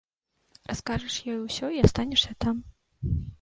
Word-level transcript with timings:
Раскажаш 0.71 1.17
ёй 1.33 1.37
усё 1.47 1.69
і 1.77 1.83
астанешся 1.85 2.33
там. 2.47 2.55